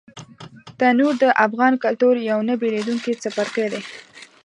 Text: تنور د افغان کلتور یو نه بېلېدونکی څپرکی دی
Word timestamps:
تنور 0.77 1.13
د 1.21 1.23
افغان 1.45 1.73
کلتور 1.83 2.13
یو 2.29 2.39
نه 2.47 2.53
بېلېدونکی 2.61 3.11
څپرکی 3.21 3.67
دی 3.73 3.81